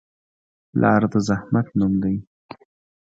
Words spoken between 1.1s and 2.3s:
د زحمت نوم دی.